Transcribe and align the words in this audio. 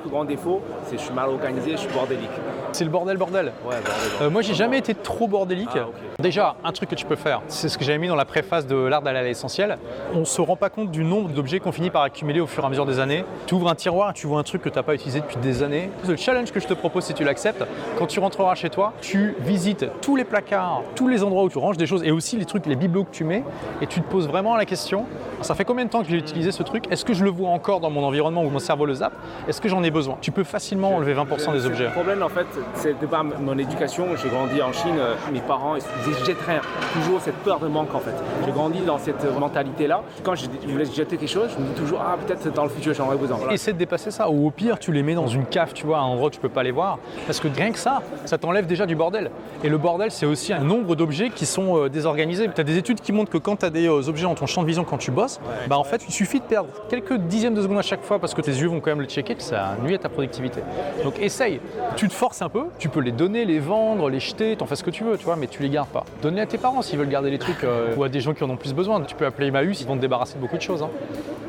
plus 0.00 0.10
grand 0.10 0.24
défaut, 0.24 0.62
c'est 0.84 0.96
que 0.96 1.00
je 1.00 1.06
suis 1.06 1.14
mal 1.14 1.28
organisé, 1.28 1.72
je 1.72 1.76
suis 1.76 1.92
bordélique. 1.92 2.30
C'est 2.72 2.84
le 2.84 2.90
bordel, 2.90 3.16
bordel. 3.16 3.46
Ouais, 3.64 3.76
bordel. 3.76 4.10
Euh, 4.22 4.30
moi, 4.30 4.42
j'ai 4.42 4.54
jamais 4.54 4.78
été 4.78 4.94
trop 4.94 5.28
bordélique. 5.28 5.68
Ah. 5.74 5.88
Déjà, 6.20 6.56
un 6.64 6.72
truc 6.72 6.90
que 6.90 6.94
tu 6.94 7.04
peux 7.04 7.16
faire, 7.16 7.42
c'est 7.48 7.68
ce 7.68 7.78
que 7.78 7.84
j'avais 7.84 7.98
mis 7.98 8.08
dans 8.08 8.16
la 8.16 8.24
préface 8.24 8.66
de 8.66 8.76
l'art 8.76 9.02
d'aller 9.02 9.18
à 9.18 9.22
l'essentiel. 9.22 9.78
On 10.14 10.24
se 10.24 10.40
rend 10.40 10.56
pas 10.56 10.70
compte 10.70 10.90
du 10.90 11.04
nombre 11.04 11.30
d'objets 11.30 11.60
qu'on 11.60 11.72
finit 11.72 11.90
par 11.90 12.02
accumuler 12.02 12.40
au 12.40 12.46
fur 12.46 12.62
et 12.62 12.66
à 12.66 12.70
mesure 12.70 12.86
des 12.86 12.98
années. 12.98 13.24
Tu 13.46 13.54
ouvres 13.54 13.68
un 13.68 13.74
tiroir 13.74 14.10
et 14.10 14.14
tu 14.14 14.26
vois 14.26 14.38
un 14.38 14.42
truc 14.42 14.62
que 14.62 14.68
tu 14.68 14.76
n'as 14.76 14.82
pas 14.82 14.94
utilisé 14.94 15.20
depuis 15.20 15.36
des 15.38 15.62
années. 15.62 15.90
Le 16.06 16.16
challenge 16.16 16.52
que 16.52 16.60
je 16.60 16.66
te 16.66 16.74
propose, 16.74 17.04
si 17.04 17.14
tu 17.14 17.24
l'acceptes, 17.24 17.64
quand 17.98 18.06
tu 18.06 18.20
rentreras 18.20 18.54
chez 18.54 18.70
toi, 18.70 18.92
tu 19.00 19.36
visites 19.40 19.86
tous 20.00 20.16
les 20.16 20.24
placards, 20.24 20.82
tous 20.94 21.08
les 21.08 21.22
endroits 21.22 21.44
où 21.44 21.48
tu 21.48 21.58
ranges 21.58 21.76
des 21.76 21.86
choses 21.86 22.04
et 22.04 22.10
aussi 22.10 22.36
les 22.36 22.44
trucs, 22.44 22.66
les 22.66 22.76
bibelots 22.76 23.04
que 23.04 23.10
tu 23.10 23.24
mets, 23.24 23.44
et 23.80 23.86
tu 23.86 24.00
te 24.00 24.08
poses 24.08 24.28
vraiment 24.28 24.56
la 24.56 24.64
question 24.64 25.06
ça 25.42 25.54
fait 25.54 25.64
combien 25.64 25.84
de 25.84 25.90
temps 25.90 26.02
que 26.02 26.08
j'ai 26.08 26.16
utilisé 26.16 26.52
ce 26.52 26.62
truc? 26.62 26.84
Est-ce 26.90 27.04
que 27.04 27.14
je 27.14 27.24
le 27.24 27.30
vois 27.30 27.50
encore 27.50 27.80
dans 27.80 27.90
mon 27.90 28.04
environnement 28.04 28.42
où 28.44 28.50
mon 28.50 28.58
cerveau 28.58 28.86
le 28.86 28.94
zappe? 28.94 29.12
Est-ce 29.48 29.60
que 29.60 29.68
j'en 29.68 29.82
ai 29.82 29.90
besoin? 29.90 30.16
Tu 30.20 30.30
peux 30.32 30.44
facilement 30.44 30.96
enlever 30.96 31.14
20% 31.14 31.52
des 31.52 31.66
objets. 31.66 31.84
Le 31.84 31.90
problème, 31.90 32.22
en 32.22 32.28
fait, 32.28 32.46
c'est 32.74 32.98
de 33.00 33.06
par 33.06 33.24
mon 33.24 33.56
éducation. 33.58 34.06
J'ai 34.22 34.28
grandi 34.28 34.60
en 34.62 34.72
Chine. 34.72 34.96
euh, 34.98 35.14
Mes 35.32 35.40
parents, 35.40 35.76
ils 35.76 36.24
jetteraient 36.26 36.60
toujours 36.92 37.20
cette 37.20 37.36
peur 37.36 37.58
de 37.60 37.68
manque, 37.68 37.94
en 37.94 38.00
fait. 38.00 38.14
J'ai 38.44 38.52
grandi 38.52 38.80
dans 38.80 38.98
cette 38.98 39.24
mentalité-là. 39.38 40.02
Quand 40.22 40.34
je 40.34 40.46
voulais 40.68 40.84
jeter 40.84 41.16
quelque 41.16 41.28
chose, 41.28 41.50
je 41.56 41.62
me 41.62 41.68
dis 41.68 41.74
toujours, 41.74 42.00
ah, 42.04 42.16
peut-être 42.26 42.52
dans 42.52 42.64
le 42.64 42.68
futur, 42.70 42.92
j'en 42.94 43.06
aurai 43.06 43.16
besoin. 43.16 43.36
Voilà. 43.38 43.52
Essaie 43.52 43.72
de 43.72 43.78
dépasser 43.78 44.10
ça, 44.10 44.28
ou 44.30 44.46
au 44.46 44.50
pire, 44.50 44.78
tu 44.78 44.92
les 44.92 45.02
mets 45.02 45.14
dans 45.14 45.26
une 45.26 45.46
cave, 45.46 45.72
tu 45.72 45.86
vois, 45.86 45.98
un 45.98 46.02
endroit 46.04 46.28
où 46.28 46.30
tu 46.30 46.40
peux 46.40 46.48
pas 46.48 46.62
les 46.62 46.70
voir. 46.70 46.98
Parce 47.26 47.40
que 47.40 47.48
rien 47.48 47.72
que 47.72 47.78
ça, 47.78 48.02
ça 48.24 48.38
t'enlève 48.38 48.66
déjà 48.66 48.86
du 48.86 48.94
bordel. 48.96 49.30
Et 49.64 49.68
le 49.68 49.78
bordel, 49.78 50.10
c'est 50.10 50.26
aussi 50.26 50.52
un 50.52 50.60
nombre 50.60 50.96
d'objets 50.96 51.30
qui 51.30 51.46
sont 51.46 51.76
euh, 51.76 51.88
désorganisés. 51.88 52.48
Tu 52.54 52.60
as 52.60 52.64
des 52.64 52.76
études 52.78 53.00
qui 53.00 53.12
montrent 53.12 53.30
que 53.30 53.38
quand 53.38 53.56
tu 53.56 53.64
as 53.66 53.70
des 53.70 53.86
euh, 53.88 54.08
objets 54.08 54.24
dans 54.24 54.34
ton 54.34 54.46
champ 54.46 54.62
de 54.62 54.66
vision 54.66 54.84
quand 54.84 54.98
tu 54.98 55.10
bosses, 55.10 55.29
bah 55.68 55.78
en 55.78 55.84
fait, 55.84 56.02
il 56.08 56.12
suffit 56.12 56.40
de 56.40 56.44
perdre 56.44 56.68
quelques 56.88 57.16
dixièmes 57.16 57.54
de 57.54 57.62
secondes 57.62 57.78
à 57.78 57.82
chaque 57.82 58.02
fois 58.02 58.18
parce 58.18 58.34
que 58.34 58.40
tes 58.40 58.50
yeux 58.52 58.68
vont 58.68 58.80
quand 58.80 58.90
même 58.90 59.00
le 59.00 59.06
checker, 59.06 59.34
que 59.34 59.42
ça 59.42 59.76
nuit 59.84 59.94
à 59.94 59.98
ta 59.98 60.08
productivité. 60.08 60.60
Donc 61.04 61.18
essaye. 61.20 61.60
Tu 61.96 62.08
te 62.08 62.12
forces 62.12 62.42
un 62.42 62.48
peu, 62.48 62.64
tu 62.78 62.88
peux 62.88 63.00
les 63.00 63.12
donner, 63.12 63.44
les 63.44 63.58
vendre, 63.58 64.08
les 64.08 64.20
jeter, 64.20 64.56
t'en 64.56 64.66
fais 64.66 64.76
ce 64.76 64.82
que 64.84 64.90
tu 64.90 65.04
veux, 65.04 65.16
tu 65.18 65.24
vois, 65.24 65.36
mais 65.36 65.46
tu 65.46 65.62
les 65.62 65.70
gardes 65.70 65.88
pas. 65.90 66.04
Donne-les 66.22 66.42
à 66.42 66.46
tes 66.46 66.58
parents 66.58 66.82
s'ils 66.82 66.98
veulent 66.98 67.08
garder 67.08 67.30
les 67.30 67.38
trucs, 67.38 67.64
euh, 67.64 67.94
ou 67.96 68.04
à 68.04 68.08
des 68.08 68.20
gens 68.20 68.34
qui 68.34 68.42
en 68.44 68.50
ont 68.50 68.56
plus 68.56 68.74
besoin. 68.74 69.00
Tu 69.02 69.14
peux 69.14 69.26
appeler 69.26 69.48
Emmaüs, 69.48 69.80
ils 69.80 69.86
vont 69.86 69.96
te 69.96 70.00
débarrasser 70.00 70.34
de 70.36 70.40
beaucoup 70.40 70.56
de 70.56 70.62
choses. 70.62 70.82
hein. 70.82 70.90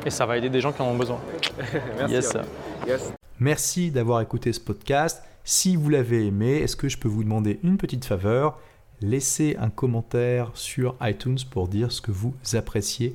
Et 0.04 0.10
ça 0.10 0.26
va 0.26 0.36
aider 0.36 0.48
des 0.50 0.60
gens 0.60 0.72
qui 0.72 0.82
en 0.82 0.86
ont 0.86 0.96
besoin. 0.96 1.18
Merci. 1.98 2.12
yes. 2.14 2.34
ouais. 2.34 2.40
Yes. 2.88 3.12
Merci 3.38 3.90
d'avoir 3.90 4.20
écouté 4.20 4.52
ce 4.52 4.60
podcast. 4.60 5.22
Si 5.44 5.74
vous 5.76 5.88
l'avez 5.88 6.26
aimé, 6.26 6.58
est-ce 6.58 6.76
que 6.76 6.88
je 6.88 6.98
peux 6.98 7.08
vous 7.08 7.24
demander 7.24 7.58
une 7.64 7.76
petite 7.76 8.04
faveur? 8.04 8.58
Laissez 9.00 9.56
un 9.60 9.68
commentaire 9.70 10.50
sur 10.54 10.94
iTunes 11.02 11.38
pour 11.50 11.66
dire 11.66 11.90
ce 11.90 12.00
que 12.00 12.12
vous 12.12 12.34
appréciez 12.54 13.14